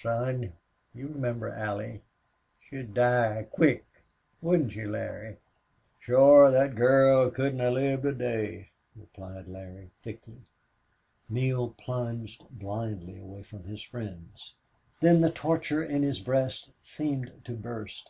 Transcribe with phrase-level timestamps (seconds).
[0.00, 0.52] "Son!
[0.94, 2.02] You remember Allie.
[2.60, 3.84] She'd die, quick!...
[4.40, 5.38] Wouldn't she, Larry?"
[5.98, 6.52] "Shore.
[6.52, 10.42] Thet girl couldn't hev lived a day," replied Larry, thickly.
[11.28, 14.54] Neale plunged blindly away from his friends.
[15.00, 18.08] Then the torture in his breast seemed to burst.